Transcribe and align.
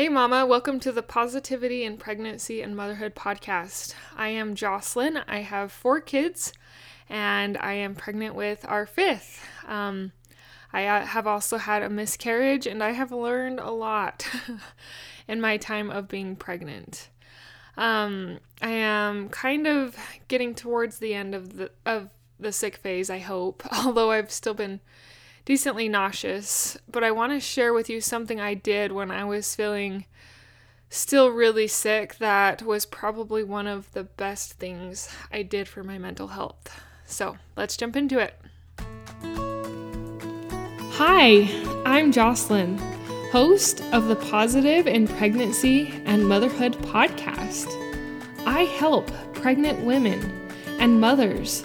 Hey, 0.00 0.08
Mama, 0.08 0.46
welcome 0.46 0.80
to 0.80 0.92
the 0.92 1.02
Positivity 1.02 1.84
in 1.84 1.98
Pregnancy 1.98 2.62
and 2.62 2.74
Motherhood 2.74 3.14
podcast. 3.14 3.94
I 4.16 4.28
am 4.28 4.54
Jocelyn. 4.54 5.18
I 5.28 5.40
have 5.40 5.70
four 5.70 6.00
kids, 6.00 6.54
and 7.10 7.58
I 7.58 7.74
am 7.74 7.94
pregnant 7.94 8.34
with 8.34 8.64
our 8.66 8.86
fifth. 8.86 9.46
Um, 9.68 10.12
I 10.72 10.86
uh, 10.86 11.04
have 11.04 11.26
also 11.26 11.58
had 11.58 11.82
a 11.82 11.90
miscarriage, 11.90 12.66
and 12.66 12.82
I 12.82 12.92
have 12.92 13.12
learned 13.12 13.60
a 13.60 13.72
lot 13.72 14.26
in 15.28 15.38
my 15.38 15.58
time 15.58 15.90
of 15.90 16.08
being 16.08 16.34
pregnant. 16.34 17.10
Um, 17.76 18.38
I 18.62 18.70
am 18.70 19.28
kind 19.28 19.66
of 19.66 19.98
getting 20.28 20.54
towards 20.54 20.98
the 20.98 21.12
end 21.12 21.34
of 21.34 21.58
the 21.58 21.72
of 21.84 22.08
the 22.38 22.52
sick 22.52 22.76
phase. 22.76 23.10
I 23.10 23.18
hope, 23.18 23.66
although 23.84 24.12
I've 24.12 24.30
still 24.30 24.54
been 24.54 24.80
decently 25.50 25.88
nauseous, 25.88 26.78
but 26.88 27.02
I 27.02 27.10
want 27.10 27.32
to 27.32 27.40
share 27.40 27.72
with 27.72 27.90
you 27.90 28.00
something 28.00 28.40
I 28.40 28.54
did 28.54 28.92
when 28.92 29.10
I 29.10 29.24
was 29.24 29.52
feeling 29.56 30.04
still 30.88 31.32
really 31.32 31.66
sick 31.66 32.18
that 32.18 32.62
was 32.62 32.86
probably 32.86 33.42
one 33.42 33.66
of 33.66 33.90
the 33.90 34.04
best 34.04 34.52
things 34.52 35.12
I 35.32 35.42
did 35.42 35.66
for 35.66 35.82
my 35.82 35.98
mental 35.98 36.28
health. 36.28 36.80
So 37.04 37.36
let's 37.56 37.76
jump 37.76 37.96
into 37.96 38.20
it. 38.20 38.40
Hi, 40.92 41.48
I'm 41.84 42.12
Jocelyn, 42.12 42.78
host 43.32 43.82
of 43.92 44.06
the 44.06 44.14
Positive 44.30 44.86
in 44.86 45.08
Pregnancy 45.08 46.00
and 46.04 46.28
Motherhood 46.28 46.74
podcast. 46.74 47.66
I 48.46 48.66
help 48.78 49.10
pregnant 49.34 49.80
women 49.80 50.48
and 50.78 51.00
mothers 51.00 51.64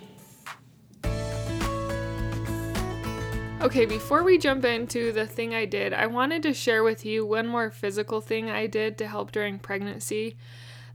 Okay, 3.61 3.85
before 3.85 4.23
we 4.23 4.39
jump 4.39 4.65
into 4.65 5.11
the 5.11 5.27
thing 5.27 5.53
I 5.53 5.65
did, 5.65 5.93
I 5.93 6.07
wanted 6.07 6.41
to 6.43 6.53
share 6.53 6.81
with 6.81 7.05
you 7.05 7.23
one 7.23 7.47
more 7.47 7.69
physical 7.69 8.19
thing 8.19 8.49
I 8.49 8.65
did 8.65 8.97
to 8.97 9.07
help 9.07 9.31
during 9.31 9.59
pregnancy 9.59 10.35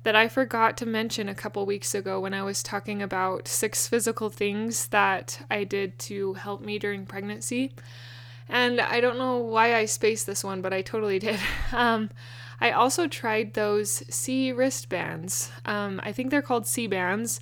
that 0.02 0.16
I 0.16 0.26
forgot 0.26 0.76
to 0.78 0.86
mention 0.86 1.28
a 1.28 1.34
couple 1.34 1.64
weeks 1.64 1.94
ago 1.94 2.18
when 2.18 2.34
I 2.34 2.42
was 2.42 2.64
talking 2.64 3.02
about 3.02 3.46
six 3.46 3.86
physical 3.86 4.30
things 4.30 4.88
that 4.88 5.46
I 5.48 5.62
did 5.62 5.96
to 6.00 6.34
help 6.34 6.60
me 6.60 6.80
during 6.80 7.06
pregnancy. 7.06 7.72
And 8.48 8.80
I 8.80 9.00
don't 9.00 9.16
know 9.16 9.36
why 9.36 9.76
I 9.76 9.84
spaced 9.84 10.26
this 10.26 10.42
one, 10.42 10.60
but 10.60 10.72
I 10.72 10.82
totally 10.82 11.20
did. 11.20 11.38
Um, 11.72 12.10
I 12.60 12.72
also 12.72 13.06
tried 13.06 13.54
those 13.54 14.02
Sea 14.12 14.50
wristbands. 14.50 15.52
Um, 15.66 16.00
I 16.02 16.10
think 16.10 16.30
they're 16.30 16.42
called 16.42 16.66
Sea-Bands. 16.66 17.38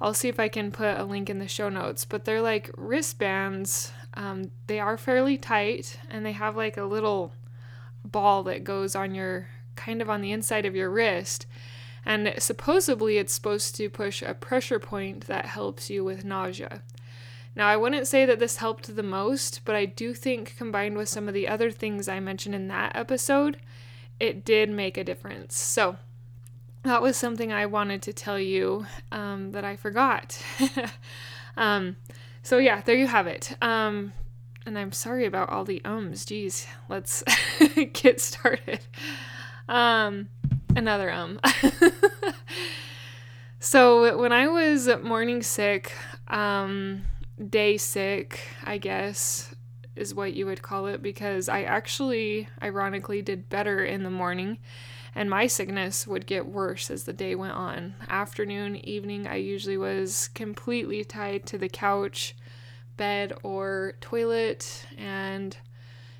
I'll 0.00 0.14
see 0.14 0.28
if 0.28 0.38
I 0.38 0.46
can 0.46 0.70
put 0.70 0.98
a 0.98 1.04
link 1.04 1.28
in 1.28 1.40
the 1.40 1.48
show 1.48 1.68
notes, 1.68 2.04
but 2.04 2.24
they're 2.24 2.42
like 2.42 2.70
wristbands 2.76 3.92
um, 4.18 4.50
they 4.66 4.80
are 4.80 4.98
fairly 4.98 5.38
tight 5.38 6.00
and 6.10 6.26
they 6.26 6.32
have 6.32 6.56
like 6.56 6.76
a 6.76 6.82
little 6.82 7.32
ball 8.04 8.42
that 8.42 8.64
goes 8.64 8.96
on 8.96 9.14
your 9.14 9.48
kind 9.76 10.02
of 10.02 10.10
on 10.10 10.20
the 10.20 10.32
inside 10.32 10.66
of 10.66 10.74
your 10.74 10.90
wrist. 10.90 11.46
And 12.04 12.34
supposedly 12.38 13.16
it's 13.16 13.32
supposed 13.32 13.76
to 13.76 13.88
push 13.88 14.20
a 14.20 14.34
pressure 14.34 14.80
point 14.80 15.28
that 15.28 15.46
helps 15.46 15.88
you 15.88 16.02
with 16.02 16.24
nausea. 16.24 16.82
Now, 17.54 17.68
I 17.68 17.76
wouldn't 17.76 18.08
say 18.08 18.26
that 18.26 18.40
this 18.40 18.56
helped 18.56 18.94
the 18.94 19.02
most, 19.04 19.60
but 19.64 19.76
I 19.76 19.84
do 19.84 20.12
think 20.14 20.56
combined 20.56 20.96
with 20.96 21.08
some 21.08 21.28
of 21.28 21.34
the 21.34 21.46
other 21.46 21.70
things 21.70 22.08
I 22.08 22.18
mentioned 22.18 22.56
in 22.56 22.68
that 22.68 22.96
episode, 22.96 23.58
it 24.18 24.44
did 24.44 24.68
make 24.68 24.96
a 24.96 25.04
difference. 25.04 25.56
So, 25.56 25.96
that 26.82 27.02
was 27.02 27.16
something 27.16 27.52
I 27.52 27.66
wanted 27.66 28.02
to 28.02 28.12
tell 28.12 28.38
you 28.38 28.86
um, 29.10 29.52
that 29.52 29.64
I 29.64 29.76
forgot. 29.76 30.40
um, 31.56 31.96
so 32.42 32.58
yeah, 32.58 32.80
there 32.82 32.96
you 32.96 33.06
have 33.06 33.26
it. 33.26 33.56
Um, 33.62 34.12
and 34.66 34.78
I'm 34.78 34.92
sorry 34.92 35.24
about 35.24 35.50
all 35.50 35.64
the 35.64 35.80
ums. 35.84 36.24
Geez, 36.24 36.66
let's 36.88 37.24
get 37.92 38.20
started. 38.20 38.80
Um, 39.68 40.28
another 40.76 41.10
um. 41.10 41.40
so 43.60 44.18
when 44.18 44.32
I 44.32 44.48
was 44.48 44.88
morning 45.02 45.42
sick, 45.42 45.92
um, 46.28 47.02
day 47.48 47.76
sick, 47.76 48.40
I 48.64 48.78
guess 48.78 49.54
is 49.96 50.14
what 50.14 50.34
you 50.34 50.46
would 50.46 50.62
call 50.62 50.86
it, 50.86 51.02
because 51.02 51.48
I 51.48 51.62
actually, 51.62 52.48
ironically, 52.62 53.20
did 53.20 53.48
better 53.48 53.84
in 53.84 54.04
the 54.04 54.10
morning 54.10 54.58
and 55.14 55.28
my 55.28 55.46
sickness 55.46 56.06
would 56.06 56.26
get 56.26 56.46
worse 56.46 56.90
as 56.90 57.04
the 57.04 57.12
day 57.12 57.34
went 57.34 57.54
on. 57.54 57.94
Afternoon, 58.08 58.76
evening, 58.76 59.26
I 59.26 59.36
usually 59.36 59.76
was 59.76 60.28
completely 60.34 61.04
tied 61.04 61.46
to 61.46 61.58
the 61.58 61.68
couch, 61.68 62.34
bed, 62.96 63.32
or 63.42 63.94
toilet, 64.00 64.86
and 64.96 65.56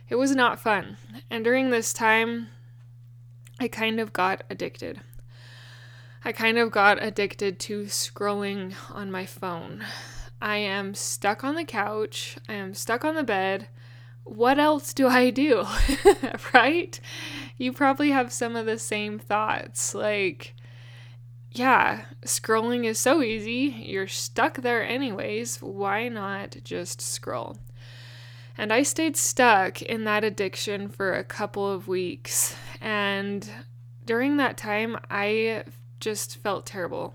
it 0.09 0.15
was 0.15 0.35
not 0.35 0.61
fun. 0.61 0.97
And 1.31 1.45
during 1.45 1.71
this 1.71 1.93
time, 1.93 2.49
I 3.61 3.69
kind 3.69 4.01
of 4.01 4.13
got 4.13 4.45
addicted. 4.49 5.01
I 6.25 6.33
kind 6.33 6.59
of 6.59 6.71
got 6.71 7.03
addicted 7.03 7.59
to 7.61 7.85
scrolling 7.85 8.75
on 8.91 9.11
my 9.11 9.27
phone. 9.27 9.85
I 10.41 10.59
am 10.59 10.95
stuck 10.95 11.43
on 11.43 11.57
the 11.57 11.65
couch, 11.65 12.39
I 12.49 12.55
am 12.55 12.75
stuck 12.75 13.05
on 13.05 13.17
the 13.17 13.25
bed, 13.25 13.69
what 14.29 14.59
else 14.59 14.93
do 14.93 15.09
I 15.09 15.31
do? 15.31 15.67
right? 16.55 16.99
You 17.57 17.73
probably 17.73 18.11
have 18.11 18.33
some 18.33 18.57
of 18.57 18.67
the 18.67 18.79
same 18.79 19.19
thoughts. 19.19 19.95
Like, 19.95 20.55
yeah, 21.53 22.05
scrolling 22.25 22.85
is 22.85 22.99
so 22.99 23.23
easy. 23.23 23.85
You're 23.87 24.07
stuck 24.07 24.59
there 24.59 24.87
anyways. 24.87 25.61
Why 25.63 26.09
not 26.09 26.57
just 26.63 27.01
scroll? 27.01 27.59
And 28.57 28.73
I 28.73 28.83
stayed 28.83 29.17
stuck 29.17 29.83
in 29.83 30.05
that 30.05 30.25
addiction 30.25 30.89
for 30.89 31.15
a 31.15 31.25
couple 31.25 31.71
of 31.71 31.89
weeks. 31.89 32.57
And 32.81 33.49
during 34.05 34.37
that 34.39 34.57
time, 34.57 34.99
I 35.11 35.65
just 36.01 36.39
felt 36.39 36.67
terrible. 36.67 37.15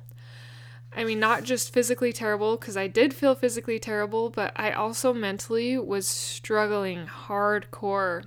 I 0.96 1.04
mean, 1.04 1.20
not 1.20 1.44
just 1.44 1.74
physically 1.74 2.14
terrible, 2.14 2.56
because 2.56 2.78
I 2.78 2.88
did 2.88 3.14
feel 3.14 3.36
physically 3.36 3.80
terrible, 3.80 4.30
but 4.30 4.52
I 4.56 4.72
also 4.72 5.14
mentally 5.14 5.78
was 5.78 6.08
struggling 6.08 7.08
hardcore. 7.08 8.26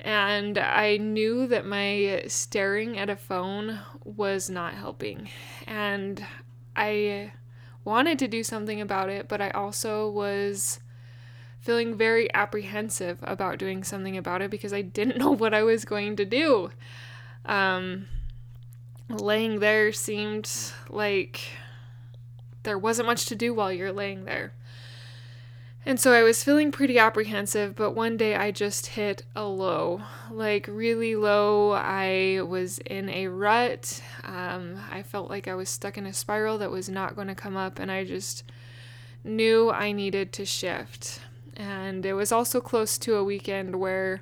And 0.00 0.58
I 0.58 0.96
knew 0.96 1.46
that 1.46 1.66
my 1.66 2.24
staring 2.26 2.98
at 2.98 3.10
a 3.10 3.16
phone 3.16 3.80
was 4.04 4.48
not 4.48 4.74
helping. 4.74 5.28
And 5.66 6.24
I 6.76 7.32
wanted 7.84 8.18
to 8.20 8.28
do 8.28 8.42
something 8.42 8.80
about 8.80 9.08
it, 9.08 9.28
but 9.28 9.40
I 9.40 9.50
also 9.50 10.08
was 10.08 10.80
feeling 11.60 11.96
very 11.96 12.32
apprehensive 12.34 13.18
about 13.22 13.58
doing 13.58 13.82
something 13.82 14.16
about 14.16 14.42
it 14.42 14.50
because 14.50 14.72
I 14.72 14.82
didn't 14.82 15.18
know 15.22 15.32
what 15.32 15.54
I 15.54 15.62
was 15.62 15.84
going 15.84 16.16
to 16.16 16.24
do. 16.24 16.70
Um, 17.44 18.06
laying 19.08 19.60
there 19.60 19.92
seemed 19.92 20.50
like 20.88 21.40
there 22.68 22.78
wasn't 22.78 23.06
much 23.06 23.24
to 23.24 23.34
do 23.34 23.54
while 23.54 23.72
you're 23.72 23.90
laying 23.90 24.26
there. 24.26 24.52
And 25.86 25.98
so 25.98 26.12
I 26.12 26.22
was 26.22 26.44
feeling 26.44 26.70
pretty 26.70 26.98
apprehensive, 26.98 27.74
but 27.74 27.92
one 27.92 28.18
day 28.18 28.34
I 28.36 28.50
just 28.50 28.88
hit 28.88 29.22
a 29.34 29.44
low, 29.44 30.02
like 30.30 30.66
really 30.68 31.16
low. 31.16 31.72
I 31.72 32.42
was 32.46 32.76
in 32.80 33.08
a 33.08 33.28
rut. 33.28 34.02
Um, 34.22 34.78
I 34.92 35.02
felt 35.02 35.30
like 35.30 35.48
I 35.48 35.54
was 35.54 35.70
stuck 35.70 35.96
in 35.96 36.04
a 36.04 36.12
spiral 36.12 36.58
that 36.58 36.70
was 36.70 36.90
not 36.90 37.16
going 37.16 37.28
to 37.28 37.34
come 37.34 37.56
up, 37.56 37.78
and 37.78 37.90
I 37.90 38.04
just 38.04 38.44
knew 39.24 39.70
I 39.70 39.92
needed 39.92 40.30
to 40.34 40.44
shift. 40.44 41.20
And 41.56 42.04
it 42.04 42.12
was 42.12 42.32
also 42.32 42.60
close 42.60 42.98
to 42.98 43.16
a 43.16 43.24
weekend 43.24 43.76
where 43.76 44.20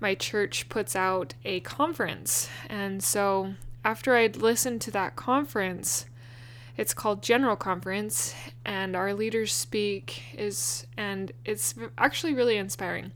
my 0.00 0.16
church 0.16 0.68
puts 0.68 0.96
out 0.96 1.34
a 1.44 1.60
conference. 1.60 2.48
And 2.68 3.04
so 3.04 3.54
after 3.84 4.16
I'd 4.16 4.36
listened 4.36 4.80
to 4.80 4.90
that 4.90 5.14
conference, 5.14 6.06
it's 6.78 6.94
called 6.94 7.24
General 7.24 7.56
Conference, 7.56 8.34
and 8.64 8.94
our 8.94 9.12
leaders 9.12 9.52
speak 9.52 10.22
is, 10.32 10.86
and 10.96 11.32
it's 11.44 11.74
actually 11.98 12.34
really 12.34 12.56
inspiring. 12.56 13.10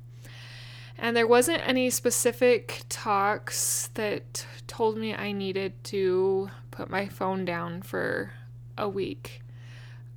And 0.98 1.16
there 1.16 1.28
wasn't 1.28 1.66
any 1.66 1.88
specific 1.88 2.82
talks 2.88 3.88
that 3.94 4.44
told 4.66 4.98
me 4.98 5.14
I 5.14 5.30
needed 5.30 5.72
to 5.84 6.50
put 6.72 6.90
my 6.90 7.06
phone 7.06 7.44
down 7.44 7.82
for 7.82 8.32
a 8.76 8.88
week. 8.88 9.42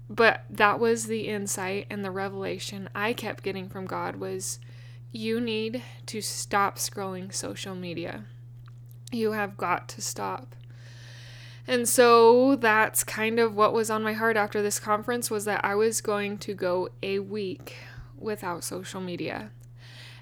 But 0.09 0.45
that 0.49 0.79
was 0.79 1.05
the 1.05 1.27
insight 1.27 1.85
and 1.89 2.03
the 2.03 2.11
revelation 2.11 2.89
I 2.95 3.13
kept 3.13 3.43
getting 3.43 3.69
from 3.69 3.85
God 3.85 4.15
was 4.15 4.59
you 5.11 5.39
need 5.39 5.83
to 6.07 6.19
stop 6.19 6.77
scrolling 6.77 7.33
social 7.33 7.75
media. 7.75 8.25
You 9.11 9.33
have 9.33 9.55
got 9.55 9.87
to 9.89 10.01
stop. 10.01 10.55
And 11.67 11.89
so 11.89 12.55
that's 12.55 13.03
kind 13.03 13.39
of 13.39 13.55
what 13.55 13.73
was 13.73 13.89
on 13.89 14.03
my 14.03 14.13
heart 14.13 14.37
after 14.37 14.61
this 14.61 14.79
conference 14.79 15.31
was 15.31 15.45
that 15.45 15.65
I 15.65 15.73
was 15.75 15.99
going 15.99 16.37
to 16.39 16.53
go 16.53 16.89
a 17.01 17.19
week 17.19 17.75
without 18.17 18.63
social 18.63 19.01
media. 19.01 19.51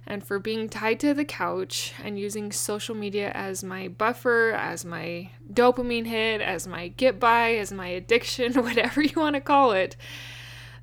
And 0.05 0.23
for 0.23 0.39
being 0.39 0.67
tied 0.67 0.99
to 1.01 1.13
the 1.13 1.25
couch 1.25 1.93
and 2.03 2.19
using 2.19 2.51
social 2.51 2.95
media 2.95 3.31
as 3.33 3.63
my 3.63 3.87
buffer, 3.87 4.51
as 4.51 4.83
my 4.83 5.31
dopamine 5.51 6.07
hit, 6.07 6.41
as 6.41 6.67
my 6.67 6.89
get 6.89 7.19
by, 7.19 7.55
as 7.55 7.71
my 7.71 7.87
addiction, 7.87 8.53
whatever 8.63 9.01
you 9.01 9.13
want 9.15 9.35
to 9.35 9.41
call 9.41 9.71
it, 9.71 9.95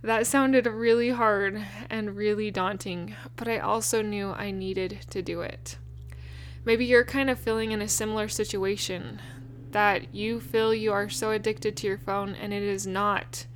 that 0.02 0.26
sounded 0.26 0.66
really 0.66 1.10
hard 1.10 1.62
and 1.90 2.16
really 2.16 2.50
daunting, 2.50 3.14
but 3.36 3.48
I 3.48 3.58
also 3.58 4.00
knew 4.00 4.30
I 4.30 4.50
needed 4.50 5.00
to 5.10 5.20
do 5.20 5.42
it. 5.42 5.76
Maybe 6.64 6.86
you're 6.86 7.04
kind 7.04 7.28
of 7.28 7.38
feeling 7.38 7.72
in 7.72 7.82
a 7.82 7.88
similar 7.88 8.28
situation 8.28 9.20
that 9.72 10.14
you 10.14 10.40
feel 10.40 10.74
you 10.74 10.92
are 10.92 11.08
so 11.08 11.30
addicted 11.30 11.76
to 11.76 11.86
your 11.86 11.98
phone 11.98 12.34
and 12.34 12.52
it 12.52 12.62
is 12.62 12.86
not 12.86 13.46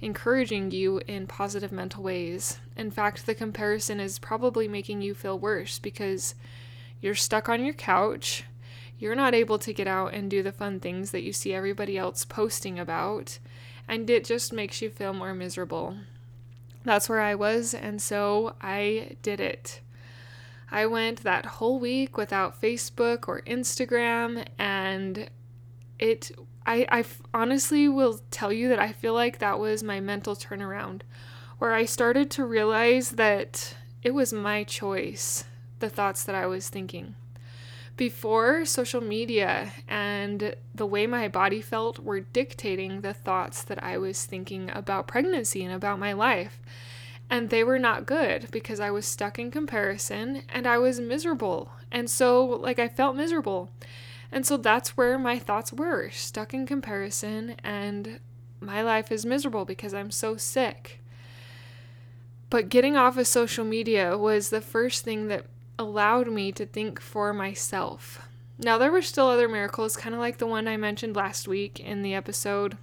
encouraging 0.00 0.70
you 0.70 1.00
in 1.06 1.26
positive 1.26 1.72
mental 1.72 2.02
ways. 2.02 2.58
In 2.76 2.90
fact, 2.90 3.26
the 3.26 3.34
comparison 3.34 4.00
is 4.00 4.18
probably 4.18 4.68
making 4.68 5.02
you 5.02 5.14
feel 5.14 5.38
worse 5.38 5.78
because 5.78 6.34
you're 7.00 7.14
stuck 7.14 7.48
on 7.48 7.64
your 7.64 7.74
couch. 7.74 8.44
You're 8.98 9.14
not 9.14 9.34
able 9.34 9.58
to 9.60 9.72
get 9.72 9.86
out 9.86 10.14
and 10.14 10.30
do 10.30 10.42
the 10.42 10.52
fun 10.52 10.80
things 10.80 11.10
that 11.12 11.22
you 11.22 11.32
see 11.32 11.52
everybody 11.52 11.96
else 11.96 12.24
posting 12.24 12.78
about, 12.78 13.38
and 13.86 14.08
it 14.10 14.24
just 14.24 14.52
makes 14.52 14.82
you 14.82 14.90
feel 14.90 15.12
more 15.12 15.34
miserable. 15.34 15.96
That's 16.84 17.08
where 17.08 17.20
I 17.20 17.34
was, 17.34 17.74
and 17.74 18.02
so 18.02 18.54
I 18.60 19.16
did 19.22 19.40
it. 19.40 19.80
I 20.70 20.86
went 20.86 21.22
that 21.22 21.46
whole 21.46 21.78
week 21.78 22.16
without 22.16 22.60
Facebook 22.60 23.28
or 23.28 23.42
Instagram, 23.42 24.46
and 24.58 25.30
it 25.98 26.32
I, 26.68 26.86
I 26.90 27.04
honestly 27.32 27.88
will 27.88 28.20
tell 28.30 28.52
you 28.52 28.68
that 28.68 28.78
I 28.78 28.92
feel 28.92 29.14
like 29.14 29.38
that 29.38 29.58
was 29.58 29.82
my 29.82 30.00
mental 30.00 30.36
turnaround, 30.36 31.00
where 31.58 31.72
I 31.72 31.86
started 31.86 32.30
to 32.32 32.44
realize 32.44 33.12
that 33.12 33.74
it 34.02 34.12
was 34.12 34.34
my 34.34 34.64
choice, 34.64 35.44
the 35.78 35.88
thoughts 35.88 36.24
that 36.24 36.34
I 36.34 36.46
was 36.46 36.68
thinking. 36.68 37.14
Before, 37.96 38.66
social 38.66 39.00
media 39.00 39.72
and 39.88 40.54
the 40.74 40.86
way 40.86 41.06
my 41.06 41.26
body 41.26 41.62
felt 41.62 41.98
were 41.98 42.20
dictating 42.20 43.00
the 43.00 43.14
thoughts 43.14 43.64
that 43.64 43.82
I 43.82 43.96
was 43.96 44.26
thinking 44.26 44.70
about 44.72 45.08
pregnancy 45.08 45.64
and 45.64 45.74
about 45.74 45.98
my 45.98 46.12
life. 46.12 46.60
And 47.30 47.48
they 47.48 47.64
were 47.64 47.78
not 47.78 48.06
good 48.06 48.48
because 48.50 48.78
I 48.78 48.90
was 48.90 49.06
stuck 49.06 49.38
in 49.38 49.50
comparison 49.50 50.42
and 50.50 50.66
I 50.66 50.76
was 50.76 51.00
miserable. 51.00 51.72
And 51.90 52.08
so, 52.10 52.44
like, 52.44 52.78
I 52.78 52.88
felt 52.88 53.16
miserable. 53.16 53.70
And 54.30 54.44
so 54.44 54.56
that's 54.56 54.96
where 54.96 55.18
my 55.18 55.38
thoughts 55.38 55.72
were 55.72 56.10
stuck 56.10 56.52
in 56.52 56.66
comparison, 56.66 57.56
and 57.64 58.20
my 58.60 58.82
life 58.82 59.10
is 59.10 59.24
miserable 59.24 59.64
because 59.64 59.94
I'm 59.94 60.10
so 60.10 60.36
sick. 60.36 61.00
But 62.50 62.68
getting 62.68 62.96
off 62.96 63.16
of 63.16 63.26
social 63.26 63.64
media 63.64 64.16
was 64.16 64.50
the 64.50 64.60
first 64.60 65.04
thing 65.04 65.28
that 65.28 65.46
allowed 65.78 66.28
me 66.28 66.52
to 66.52 66.66
think 66.66 67.00
for 67.00 67.32
myself. 67.32 68.22
Now, 68.58 68.76
there 68.76 68.90
were 68.90 69.02
still 69.02 69.28
other 69.28 69.48
miracles, 69.48 69.96
kind 69.96 70.14
of 70.14 70.20
like 70.20 70.38
the 70.38 70.46
one 70.46 70.66
I 70.66 70.76
mentioned 70.76 71.14
last 71.14 71.46
week 71.46 71.78
in 71.78 72.02
the 72.02 72.14
episode 72.14 72.76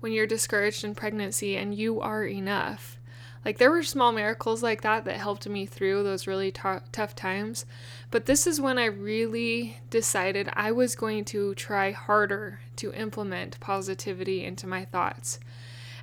when 0.00 0.12
you're 0.12 0.26
discouraged 0.26 0.82
in 0.82 0.94
pregnancy 0.94 1.56
and 1.56 1.74
you 1.74 2.00
are 2.00 2.24
enough. 2.24 2.98
Like 3.44 3.58
there 3.58 3.70
were 3.70 3.82
small 3.82 4.12
miracles 4.12 4.62
like 4.62 4.82
that 4.82 5.04
that 5.06 5.16
helped 5.16 5.48
me 5.48 5.64
through 5.64 6.02
those 6.02 6.26
really 6.26 6.50
t- 6.50 6.60
tough 6.92 7.14
times. 7.14 7.64
But 8.10 8.26
this 8.26 8.46
is 8.46 8.60
when 8.60 8.78
I 8.78 8.84
really 8.84 9.78
decided 9.88 10.50
I 10.52 10.72
was 10.72 10.94
going 10.94 11.24
to 11.26 11.54
try 11.54 11.92
harder 11.92 12.60
to 12.76 12.92
implement 12.92 13.58
positivity 13.60 14.44
into 14.44 14.66
my 14.66 14.84
thoughts. 14.84 15.38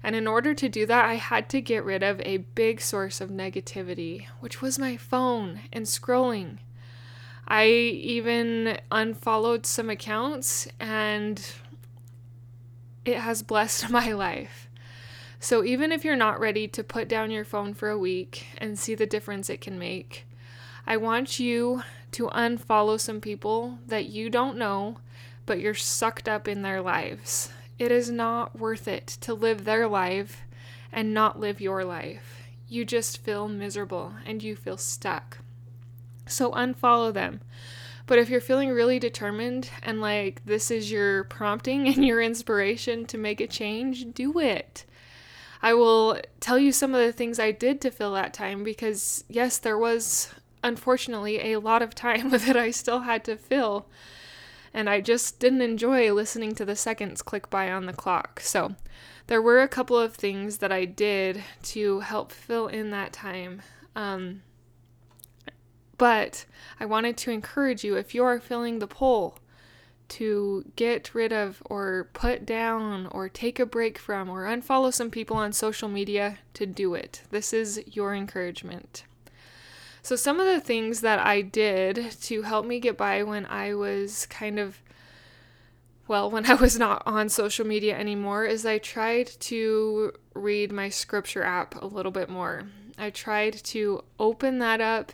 And 0.01 0.15
in 0.15 0.25
order 0.25 0.53
to 0.53 0.69
do 0.69 0.85
that, 0.85 1.05
I 1.05 1.15
had 1.15 1.49
to 1.49 1.61
get 1.61 1.83
rid 1.83 2.01
of 2.01 2.21
a 2.21 2.37
big 2.37 2.81
source 2.81 3.21
of 3.21 3.29
negativity, 3.29 4.27
which 4.39 4.61
was 4.61 4.79
my 4.79 4.97
phone 4.97 5.61
and 5.71 5.85
scrolling. 5.85 6.57
I 7.47 7.67
even 7.67 8.79
unfollowed 8.91 9.65
some 9.65 9.89
accounts 9.89 10.67
and 10.79 11.41
it 13.05 13.17
has 13.17 13.41
blessed 13.41 13.89
my 13.91 14.11
life. 14.11 14.66
So, 15.39 15.63
even 15.63 15.91
if 15.91 16.03
you're 16.03 16.15
not 16.15 16.39
ready 16.39 16.67
to 16.69 16.83
put 16.83 17.07
down 17.07 17.29
your 17.29 17.45
phone 17.45 17.73
for 17.75 17.89
a 17.89 17.97
week 17.97 18.47
and 18.57 18.77
see 18.77 18.95
the 18.95 19.05
difference 19.05 19.49
it 19.49 19.61
can 19.61 19.77
make, 19.77 20.25
I 20.87 20.97
want 20.97 21.39
you 21.39 21.83
to 22.13 22.27
unfollow 22.29 22.99
some 22.99 23.21
people 23.21 23.77
that 23.87 24.07
you 24.07 24.29
don't 24.29 24.57
know, 24.57 24.97
but 25.45 25.59
you're 25.59 25.75
sucked 25.75 26.27
up 26.27 26.47
in 26.47 26.63
their 26.63 26.81
lives. 26.81 27.51
It 27.77 27.91
is 27.91 28.09
not 28.09 28.57
worth 28.57 28.87
it 28.87 29.05
to 29.21 29.35
live 29.35 29.63
their 29.63 29.87
life 29.87 30.41
and 30.91 31.13
not 31.13 31.39
live 31.39 31.61
your 31.61 31.85
life. 31.85 32.47
You 32.67 32.83
just 32.83 33.19
feel 33.19 33.47
miserable 33.47 34.13
and 34.25 34.41
you 34.41 34.55
feel 34.55 34.77
stuck. 34.77 35.37
So, 36.25 36.51
unfollow 36.51 37.13
them. 37.13 37.41
But 38.07 38.17
if 38.17 38.29
you're 38.29 38.41
feeling 38.41 38.69
really 38.71 38.99
determined 38.99 39.69
and 39.83 40.01
like 40.01 40.41
this 40.45 40.71
is 40.71 40.91
your 40.91 41.25
prompting 41.25 41.87
and 41.93 42.03
your 42.03 42.21
inspiration 42.21 43.05
to 43.05 43.19
make 43.19 43.39
a 43.39 43.47
change, 43.47 44.13
do 44.13 44.39
it. 44.39 44.85
I 45.61 45.73
will 45.73 46.19
tell 46.39 46.59
you 46.59 46.71
some 46.71 46.93
of 46.93 47.01
the 47.01 47.11
things 47.11 47.39
I 47.39 47.51
did 47.51 47.81
to 47.81 47.91
fill 47.91 48.13
that 48.13 48.33
time 48.33 48.63
because, 48.63 49.23
yes, 49.27 49.57
there 49.57 49.77
was 49.77 50.33
unfortunately 50.63 51.53
a 51.53 51.59
lot 51.59 51.81
of 51.81 51.95
time 51.95 52.29
that 52.31 52.57
I 52.57 52.71
still 52.71 53.01
had 53.01 53.23
to 53.25 53.35
fill. 53.35 53.87
And 54.73 54.89
I 54.89 55.01
just 55.01 55.39
didn't 55.39 55.61
enjoy 55.61 56.13
listening 56.13 56.53
to 56.55 56.65
the 56.65 56.75
seconds 56.75 57.21
click 57.21 57.49
by 57.49 57.71
on 57.71 57.85
the 57.85 57.93
clock. 57.93 58.39
So, 58.41 58.75
there 59.27 59.41
were 59.41 59.61
a 59.61 59.67
couple 59.67 59.97
of 59.97 60.15
things 60.15 60.57
that 60.57 60.71
I 60.71 60.85
did 60.85 61.43
to 61.63 62.01
help 62.01 62.31
fill 62.31 62.67
in 62.67 62.91
that 62.91 63.11
time. 63.11 63.61
Um, 63.95 64.43
but 65.97 66.45
I 66.79 66.85
wanted 66.85 67.17
to 67.17 67.31
encourage 67.31 67.83
you 67.83 67.95
if 67.95 68.13
you 68.13 68.23
are 68.23 68.39
filling 68.39 68.79
the 68.79 68.87
pull 68.87 69.39
to 70.09 70.65
get 70.75 71.13
rid 71.13 71.33
of 71.33 71.61
or 71.65 72.09
put 72.13 72.45
down 72.45 73.07
or 73.07 73.29
take 73.29 73.59
a 73.59 73.65
break 73.65 73.97
from 73.97 74.29
or 74.29 74.45
unfollow 74.45 74.93
some 74.93 75.11
people 75.11 75.37
on 75.37 75.53
social 75.53 75.89
media 75.89 76.39
to 76.53 76.65
do 76.65 76.93
it. 76.93 77.23
This 77.29 77.53
is 77.53 77.81
your 77.85 78.13
encouragement. 78.13 79.03
So, 80.07 80.15
some 80.15 80.39
of 80.39 80.45
the 80.45 80.61
things 80.61 81.01
that 81.01 81.19
I 81.19 81.41
did 81.41 82.11
to 82.21 82.43
help 82.43 82.65
me 82.65 82.79
get 82.79 82.95
by 82.95 83.23
when 83.23 83.45
I 83.45 83.73
was 83.73 84.25
kind 84.27 84.57
of, 84.57 84.81
well, 86.07 86.31
when 86.31 86.45
I 86.45 86.53
was 86.53 86.79
not 86.79 87.03
on 87.05 87.27
social 87.27 87.67
media 87.67 87.97
anymore 87.97 88.45
is 88.45 88.65
I 88.65 88.77
tried 88.77 89.27
to 89.27 90.13
read 90.33 90.71
my 90.71 90.87
scripture 90.87 91.43
app 91.43 91.75
a 91.81 91.85
little 91.85 92.13
bit 92.13 92.29
more. 92.29 92.63
I 92.97 93.09
tried 93.09 93.53
to 93.65 94.03
open 94.17 94.59
that 94.59 94.79
up 94.79 95.11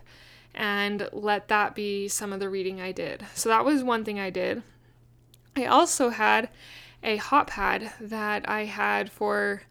and 0.54 1.10
let 1.12 1.48
that 1.48 1.74
be 1.74 2.08
some 2.08 2.32
of 2.32 2.40
the 2.40 2.48
reading 2.48 2.80
I 2.80 2.92
did. 2.92 3.26
So, 3.34 3.50
that 3.50 3.66
was 3.66 3.84
one 3.84 4.06
thing 4.06 4.20
I 4.20 4.30
did. 4.30 4.62
I 5.56 5.66
also 5.66 6.10
had 6.10 6.50
a 7.04 7.18
hot 7.18 7.48
pad 7.48 7.94
that 8.00 8.48
I 8.48 8.66
had 8.66 9.12
for 9.12 9.64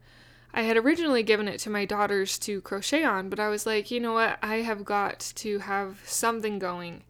I 0.55 0.63
had 0.63 0.77
originally 0.77 1.23
given 1.23 1.49
it 1.49 1.59
to 1.61 1.71
my 1.71 1.87
daughters 1.87 2.39
to 2.41 2.61
crochet 2.61 3.05
on, 3.05 3.31
but 3.31 3.41
I 3.41 3.49
was 3.49 3.65
like, 3.65 3.91
you 3.91 4.01
know 4.01 4.13
what? 4.13 4.39
I 4.43 4.57
have 4.57 4.85
got 4.85 5.33
to 5.37 5.61
have 5.61 6.03
something 6.05 6.59
going. 6.59 7.05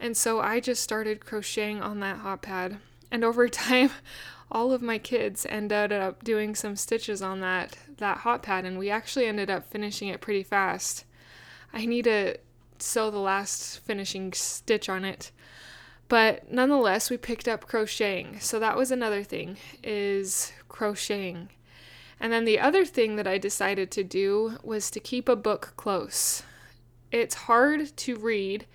And 0.00 0.16
so 0.16 0.40
I 0.40 0.60
just 0.60 0.82
started 0.82 1.24
crocheting 1.24 1.82
on 1.82 2.00
that 2.00 2.18
hot 2.18 2.40
pad. 2.40 2.78
And 3.10 3.24
over 3.24 3.46
time, 3.48 3.90
all 4.50 4.72
of 4.72 4.80
my 4.80 4.98
kids 4.98 5.46
ended 5.48 5.92
up 5.92 6.24
doing 6.24 6.54
some 6.54 6.76
stitches 6.76 7.20
on 7.20 7.40
that 7.40 7.76
that 7.98 8.18
hot 8.18 8.42
pad 8.42 8.64
and 8.64 8.78
we 8.78 8.88
actually 8.88 9.26
ended 9.26 9.50
up 9.50 9.66
finishing 9.70 10.08
it 10.08 10.20
pretty 10.20 10.42
fast. 10.42 11.04
I 11.72 11.84
need 11.84 12.04
to 12.04 12.36
sew 12.78 13.10
the 13.10 13.18
last 13.18 13.80
finishing 13.80 14.32
stitch 14.32 14.88
on 14.88 15.04
it. 15.04 15.30
But 16.08 16.50
nonetheless, 16.50 17.10
we 17.10 17.18
picked 17.18 17.46
up 17.46 17.66
crocheting. 17.66 18.40
So 18.40 18.58
that 18.58 18.76
was 18.76 18.90
another 18.90 19.22
thing 19.22 19.58
is 19.82 20.52
crocheting. 20.68 21.50
And 22.18 22.32
then 22.32 22.44
the 22.44 22.58
other 22.58 22.84
thing 22.84 23.16
that 23.16 23.26
I 23.26 23.38
decided 23.38 23.90
to 23.92 24.02
do 24.02 24.58
was 24.62 24.90
to 24.90 25.00
keep 25.00 25.28
a 25.28 25.36
book 25.36 25.74
close. 25.76 26.42
It's 27.12 27.34
hard 27.34 27.96
to 27.98 28.16
read 28.16 28.66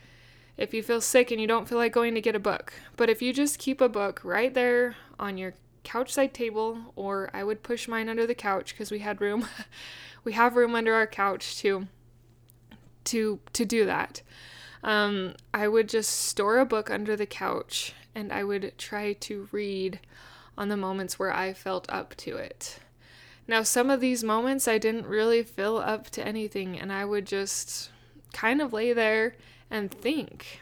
if 0.58 0.74
you 0.74 0.84
feel 0.84 1.02
sick 1.02 1.32
and 1.32 1.42
you 1.42 1.48
don't 1.48 1.68
feel 1.68 1.78
like 1.78 1.92
going 1.92 2.16
to 2.16 2.22
get 2.22 2.36
a 2.36 2.40
book. 2.40 2.74
But 2.96 3.10
if 3.10 3.22
you 3.22 3.34
just 3.34 3.60
keep 3.60 3.82
a 3.82 3.90
book 3.90 4.22
right 4.24 4.54
there 4.54 4.96
on 5.20 5.38
your 5.38 5.56
couch 5.84 6.14
side 6.14 6.34
table, 6.34 6.94
or 6.96 7.30
I 7.34 7.44
would 7.44 7.64
push 7.64 7.88
mine 7.88 8.08
under 8.08 8.26
the 8.26 8.36
couch 8.36 8.74
because 8.74 8.92
we 8.92 9.00
had 9.00 9.20
room. 9.20 9.48
we 10.24 10.34
have 10.34 10.56
room 10.56 10.76
under 10.76 10.94
our 10.94 11.08
couch 11.08 11.58
to 11.58 11.88
to 13.06 13.40
to 13.52 13.66
do 13.66 13.86
that 13.86 14.22
um, 14.84 15.36
I 15.54 15.68
would 15.68 15.90
just 15.90 16.12
store 16.12 16.60
a 16.60 16.66
book 16.66 16.90
under 16.90 17.16
the 17.16 17.26
couch 17.26 17.94
and 18.14 18.32
I 18.32 18.44
would 18.44 18.78
try 18.78 19.14
to 19.14 19.48
read 19.52 20.00
on 20.58 20.70
the 20.70 20.78
moments 20.78 21.18
where 21.18 21.34
I 21.34 21.54
felt 21.54 21.86
up 21.90 22.16
to 22.18 22.36
it. 22.38 22.80
Now, 23.48 23.64
some 23.64 23.90
of 23.90 24.00
these 24.00 24.24
moments 24.24 24.68
I 24.68 24.78
didn't 24.78 25.06
really 25.06 25.44
feel 25.44 25.78
up 25.78 26.10
to 26.12 26.26
anything, 26.26 26.80
and 26.80 26.94
I 26.94 27.04
would 27.04 27.26
just 27.26 27.90
kind 28.32 28.62
of 28.62 28.72
lay 28.72 28.94
there 28.94 29.36
and 29.70 29.92
think. 29.92 30.62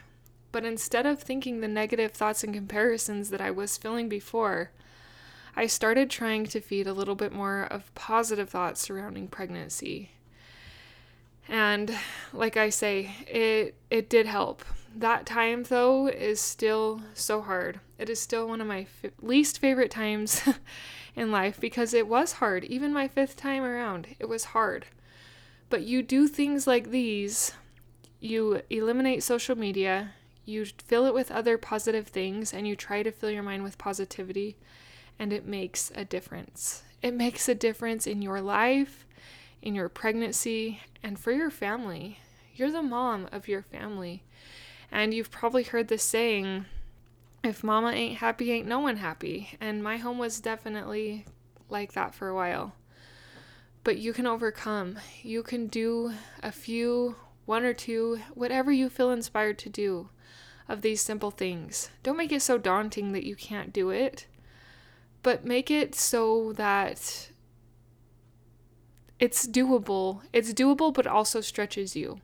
But 0.50 0.64
instead 0.64 1.06
of 1.06 1.22
thinking 1.22 1.60
the 1.60 1.68
negative 1.68 2.12
thoughts 2.12 2.42
and 2.42 2.52
comparisons 2.52 3.30
that 3.30 3.40
I 3.40 3.50
was 3.50 3.76
feeling 3.76 4.08
before, 4.08 4.70
I 5.54 5.66
started 5.66 6.10
trying 6.10 6.46
to 6.46 6.60
feed 6.60 6.86
a 6.86 6.92
little 6.92 7.14
bit 7.14 7.32
more 7.32 7.62
of 7.64 7.94
positive 7.94 8.50
thoughts 8.50 8.80
surrounding 8.80 9.28
pregnancy. 9.28 10.10
And 11.48 11.96
like 12.32 12.56
I 12.56 12.70
say, 12.70 13.14
it 13.26 13.74
it 13.90 14.08
did 14.08 14.26
help. 14.26 14.64
That 14.94 15.26
time 15.26 15.64
though 15.64 16.06
is 16.08 16.40
still 16.40 17.02
so 17.14 17.42
hard. 17.42 17.80
It 17.98 18.08
is 18.08 18.20
still 18.20 18.48
one 18.48 18.60
of 18.60 18.66
my 18.66 18.86
f- 19.02 19.10
least 19.20 19.58
favorite 19.58 19.90
times 19.90 20.42
in 21.16 21.30
life 21.30 21.60
because 21.60 21.94
it 21.94 22.06
was 22.08 22.32
hard. 22.34 22.64
Even 22.64 22.92
my 22.92 23.08
fifth 23.08 23.36
time 23.36 23.62
around, 23.62 24.08
it 24.18 24.28
was 24.28 24.46
hard. 24.46 24.86
But 25.70 25.82
you 25.82 26.02
do 26.02 26.28
things 26.28 26.66
like 26.66 26.90
these. 26.90 27.52
You 28.20 28.62
eliminate 28.70 29.22
social 29.22 29.56
media, 29.56 30.12
you 30.44 30.64
fill 30.64 31.06
it 31.06 31.14
with 31.14 31.30
other 31.30 31.58
positive 31.58 32.08
things 32.08 32.52
and 32.52 32.66
you 32.66 32.76
try 32.76 33.02
to 33.02 33.10
fill 33.12 33.30
your 33.30 33.42
mind 33.42 33.62
with 33.62 33.78
positivity 33.78 34.56
and 35.18 35.32
it 35.32 35.46
makes 35.46 35.90
a 35.94 36.04
difference. 36.04 36.82
It 37.02 37.14
makes 37.14 37.48
a 37.48 37.54
difference 37.54 38.06
in 38.06 38.22
your 38.22 38.40
life, 38.40 39.06
in 39.62 39.74
your 39.74 39.88
pregnancy, 39.88 40.80
and 41.02 41.18
for 41.18 41.32
your 41.32 41.50
family. 41.50 42.18
You're 42.54 42.70
the 42.70 42.82
mom 42.82 43.28
of 43.32 43.48
your 43.48 43.62
family. 43.62 44.24
And 44.90 45.14
you've 45.14 45.30
probably 45.30 45.62
heard 45.62 45.88
the 45.88 45.98
saying, 45.98 46.66
if 47.42 47.64
mama 47.64 47.92
ain't 47.92 48.18
happy, 48.18 48.52
ain't 48.52 48.68
no 48.68 48.80
one 48.80 48.96
happy. 48.96 49.56
And 49.60 49.82
my 49.82 49.96
home 49.96 50.18
was 50.18 50.40
definitely 50.40 51.24
like 51.70 51.92
that 51.92 52.14
for 52.14 52.28
a 52.28 52.34
while. 52.34 52.74
But 53.84 53.98
you 53.98 54.12
can 54.12 54.26
overcome. 54.26 54.98
You 55.22 55.42
can 55.42 55.66
do 55.66 56.12
a 56.42 56.52
few, 56.52 57.16
one 57.46 57.64
or 57.64 57.72
two, 57.72 58.20
whatever 58.34 58.70
you 58.70 58.90
feel 58.90 59.10
inspired 59.10 59.58
to 59.60 59.70
do 59.70 60.10
of 60.68 60.82
these 60.82 61.00
simple 61.00 61.30
things. 61.30 61.90
Don't 62.02 62.18
make 62.18 62.32
it 62.32 62.42
so 62.42 62.58
daunting 62.58 63.12
that 63.12 63.24
you 63.24 63.34
can't 63.34 63.72
do 63.72 63.90
it 63.90 64.26
but 65.22 65.44
make 65.44 65.70
it 65.70 65.94
so 65.94 66.52
that 66.54 67.28
it's 69.22 69.46
doable. 69.46 70.22
It's 70.32 70.52
doable, 70.52 70.92
but 70.92 71.06
also 71.06 71.40
stretches 71.40 71.94
you. 71.94 72.18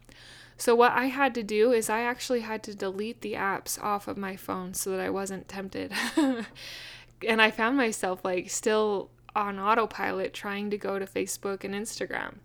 So, 0.57 0.75
what 0.75 0.90
I 0.90 1.05
had 1.05 1.33
to 1.37 1.45
do 1.45 1.71
is 1.71 1.88
I 1.88 2.00
actually 2.00 2.40
had 2.40 2.64
to 2.64 2.75
delete 2.75 3.21
the 3.21 3.35
apps 3.35 3.81
off 3.81 4.09
of 4.09 4.17
my 4.17 4.35
phone 4.35 4.75
so 4.75 4.90
that 4.90 4.99
I 4.99 5.09
wasn't 5.09 5.47
tempted. 5.47 5.93
and 7.28 7.40
I 7.40 7.52
found 7.52 7.76
myself 7.76 8.25
like 8.25 8.50
still 8.50 9.11
on 9.37 9.61
autopilot 9.61 10.35
trying 10.35 10.71
to 10.71 10.76
go 10.76 10.99
to 10.99 11.07
Facebook 11.07 11.62
and 11.62 11.73
Instagram. 11.73 12.38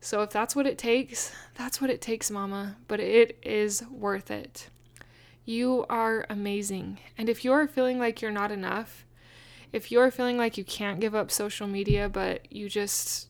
So, 0.00 0.22
if 0.22 0.30
that's 0.30 0.54
what 0.54 0.68
it 0.68 0.78
takes, 0.78 1.32
that's 1.56 1.80
what 1.80 1.90
it 1.90 2.00
takes, 2.00 2.30
mama. 2.30 2.76
But 2.86 3.00
it 3.00 3.40
is 3.42 3.82
worth 3.90 4.30
it. 4.30 4.68
You 5.44 5.84
are 5.90 6.26
amazing. 6.30 7.00
And 7.18 7.28
if 7.28 7.44
you're 7.44 7.66
feeling 7.66 7.98
like 7.98 8.22
you're 8.22 8.30
not 8.30 8.52
enough, 8.52 9.04
if 9.72 9.90
you're 9.90 10.12
feeling 10.12 10.36
like 10.36 10.56
you 10.56 10.62
can't 10.62 11.00
give 11.00 11.16
up 11.16 11.32
social 11.32 11.66
media, 11.66 12.08
but 12.08 12.52
you 12.52 12.68
just 12.68 13.29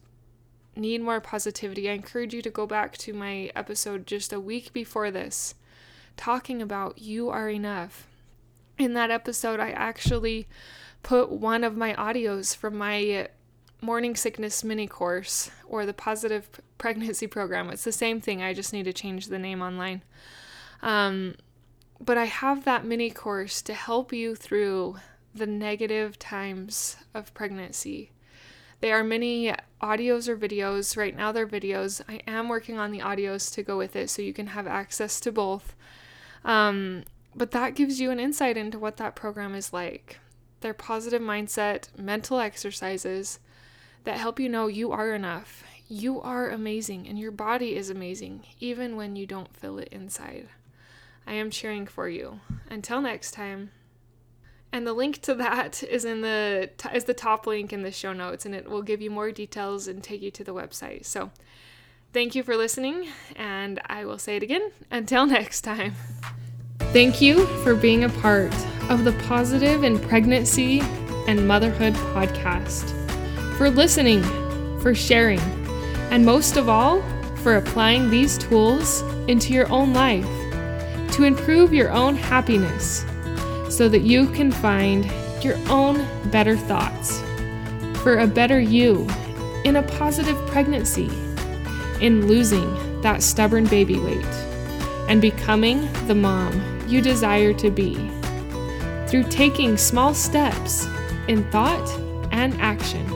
need 0.77 1.03
more 1.03 1.21
positivity, 1.21 1.89
I 1.89 1.95
encourage 1.95 2.35
you 2.35 2.43
to 2.43 2.50
go 2.50 2.67
back 2.67 2.97
to 2.99 3.12
my 3.12 3.50
episode 3.55 4.07
just 4.07 4.33
a 4.33 4.41
week 4.41 4.73
before 4.73 5.11
this, 5.11 5.55
talking 6.17 6.62
about 6.62 7.00
you 7.00 7.29
are 7.29 7.49
enough. 7.49 8.07
In 8.79 8.95
that 8.95 9.11
episode, 9.11 9.61
I 9.61 9.71
actually 9.71 10.49
put 11.03 11.31
one 11.31 11.65
of 11.65 11.77
my 11.77 11.95
audios 11.95 12.57
from 12.57 12.77
my 12.77 13.29
morning 13.83 14.15
sickness 14.15 14.62
mini 14.62 14.87
course 14.87 15.50
or 15.67 15.87
the 15.87 15.95
positive 15.95 16.49
pregnancy 16.79 17.27
program. 17.27 17.71
It's 17.71 17.85
the 17.85 17.93
same 17.93 18.21
thing, 18.21 18.43
I 18.43 18.55
just 18.55 18.73
need 18.73 18.85
to 18.85 18.93
change 18.93 19.27
the 19.27 19.39
name 19.39 19.62
online. 19.62 20.03
Um, 20.83 21.37
but 22.00 22.17
I 22.17 22.25
have 22.25 22.65
that 22.65 22.85
mini 22.85 23.11
course 23.11 23.61
to 23.62 23.75
help 23.75 24.12
you 24.12 24.35
through 24.35 24.97
the 25.35 25.47
negative 25.47 26.19
times 26.19 26.97
of 27.15 27.33
pregnancy. 27.35 28.11
There 28.80 28.99
are 28.99 29.04
many 29.04 29.54
audios 29.82 30.28
or 30.28 30.37
videos. 30.37 30.96
Right 30.96 31.16
now, 31.16 31.32
they're 31.32 31.46
videos. 31.46 32.00
I 32.08 32.20
am 32.26 32.49
working 32.49 32.78
on 32.78 32.92
the 32.92 33.00
audios 33.00 33.52
to 33.54 33.62
go 33.62 33.76
with 33.76 33.96
it 33.96 34.10
so 34.10 34.22
you 34.22 34.32
can 34.32 34.49
have 34.49 34.66
access 34.66 35.20
to 35.20 35.32
both. 35.32 35.75
Um, 36.44 37.04
but 37.34 37.50
that 37.52 37.75
gives 37.75 38.00
you 38.00 38.10
an 38.10 38.20
insight 38.20 38.56
into 38.56 38.78
what 38.78 38.96
that 38.96 39.14
program 39.14 39.54
is 39.54 39.72
like. 39.72 40.18
They're 40.60 40.75
positive 40.75 41.22
mindset, 41.22 41.96
mental 41.99 42.38
exercises 42.38 43.38
that 44.04 44.18
help 44.18 44.40
you 44.40 44.49
know 44.49 44.66
you 44.66 44.92
are 44.92 45.14
enough. 45.14 45.64
You 45.88 46.20
are 46.20 46.50
amazing 46.50 47.08
and 47.08 47.18
your 47.18 47.32
body 47.32 47.76
is 47.76 47.90
amazing, 47.90 48.44
even 48.60 48.96
when 48.96 49.16
you 49.16 49.26
don't 49.26 49.54
feel 49.54 49.78
it 49.78 49.88
inside. 49.88 50.49
I 51.26 51.34
am 51.34 51.50
cheering 51.50 51.87
for 51.87 52.08
you. 52.08 52.40
Until 52.68 53.00
next 53.00 53.32
time. 53.32 53.70
And 54.73 54.87
the 54.87 54.93
link 54.93 55.21
to 55.23 55.35
that 55.35 55.83
is 55.89 56.05
in 56.05 56.21
the 56.21 56.71
is 56.93 57.05
the 57.05 57.15
top 57.15 57.47
link 57.47 57.73
in 57.73 57.83
the 57.83 57.93
show 57.93 58.12
notes 58.12 58.47
and 58.47 58.55
it 58.55 58.69
will 58.69 58.83
give 58.83 59.00
you 59.00 59.11
more 59.11 59.31
details 59.33 59.89
and 59.89 60.03
take 60.03 60.23
you 60.23 60.31
to 60.33 60.45
the 60.45 60.55
website. 60.55 61.05
So, 61.05 61.31
thank 62.12 62.35
you 62.35 62.43
for 62.43 62.57
listening 62.57 63.09
and 63.37 63.81
I 63.87 64.05
will 64.05 64.19
say 64.19 64.37
it 64.37 64.43
again 64.43 64.71
until 64.91 65.27
next 65.39 65.62
time. 65.62 65.95
Thank 66.93 67.21
you 67.21 67.47
for 67.62 67.75
being 67.75 68.05
a 68.05 68.09
part 68.09 68.55
of 68.89 69.05
the 69.05 69.12
Positive 69.29 69.85
in 69.85 69.99
Pregnancy 69.99 70.81
and 71.29 71.47
Motherhood 71.47 71.95
podcast. 71.95 72.97
For 73.57 73.71
listening, 73.71 74.23
for 74.81 74.95
sharing, 74.95 75.39
and 76.11 76.25
most 76.25 76.57
of 76.57 76.69
all, 76.69 77.00
for 77.43 77.57
applying 77.57 78.11
these 78.11 78.37
tools 78.37 79.03
into 79.29 79.53
your 79.53 79.71
own 79.71 79.93
life 79.93 80.27
to 81.12 81.25
improve 81.25 81.73
your 81.73 81.91
own 81.91 82.17
happiness 82.17 83.05
so 83.71 83.89
that 83.89 84.03
you 84.03 84.27
can 84.29 84.50
find 84.50 85.11
your 85.43 85.57
own 85.69 86.07
better 86.31 86.57
thoughts 86.57 87.21
for 88.03 88.19
a 88.19 88.27
better 88.27 88.61
you 88.61 89.09
in 89.65 89.77
a 89.77 89.83
positive 89.83 90.37
pregnancy, 90.47 91.11
in 92.00 92.27
losing 92.27 93.00
that 93.03 93.23
stubborn 93.23 93.65
baby 93.67 93.99
weight, 93.99 94.25
and 95.09 95.21
becoming 95.21 95.91
the 96.07 96.15
mom 96.15 96.61
you 96.89 97.00
desire 97.00 97.53
to 97.55 97.71
be 97.71 97.95
through 99.07 99.25
taking 99.25 99.77
small 99.77 100.15
steps 100.15 100.87
in 101.29 101.49
thought 101.50 101.89
and 102.33 102.55
action 102.61 103.07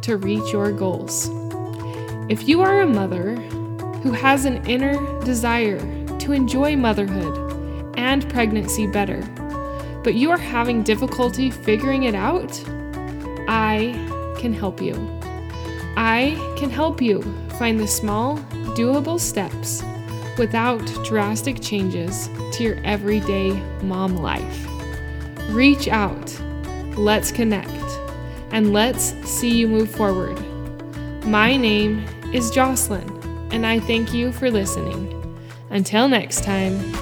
to 0.00 0.16
reach 0.16 0.52
your 0.52 0.72
goals. 0.72 1.28
If 2.28 2.48
you 2.48 2.62
are 2.62 2.80
a 2.80 2.86
mother 2.86 3.36
who 4.02 4.12
has 4.12 4.44
an 4.44 4.64
inner 4.66 4.94
desire 5.24 5.78
to 6.18 6.32
enjoy 6.32 6.76
motherhood 6.76 7.94
and 7.96 8.28
pregnancy 8.30 8.86
better, 8.86 9.22
but 10.02 10.14
you 10.14 10.30
are 10.30 10.38
having 10.38 10.82
difficulty 10.82 11.50
figuring 11.50 12.04
it 12.04 12.14
out, 12.14 12.62
I 13.48 13.92
can 14.38 14.52
help 14.52 14.80
you. 14.80 14.94
I 15.96 16.36
can 16.56 16.70
help 16.70 17.00
you 17.00 17.22
find 17.58 17.78
the 17.78 17.86
small, 17.86 18.38
doable 18.74 19.20
steps 19.20 19.82
without 20.38 20.84
drastic 21.04 21.60
changes 21.60 22.28
to 22.52 22.64
your 22.64 22.76
everyday 22.84 23.50
mom 23.82 24.16
life. 24.16 24.66
Reach 25.50 25.88
out, 25.88 26.40
let's 26.96 27.30
connect, 27.30 27.68
and 28.50 28.72
let's 28.72 29.14
see 29.28 29.50
you 29.50 29.68
move 29.68 29.90
forward. 29.90 30.38
My 31.26 31.56
name 31.56 32.04
is 32.32 32.50
Jocelyn, 32.50 33.08
and 33.52 33.66
I 33.66 33.78
thank 33.80 34.12
you 34.12 34.32
for 34.32 34.50
listening. 34.50 35.18
Until 35.70 36.08
next 36.08 36.42
time. 36.44 37.01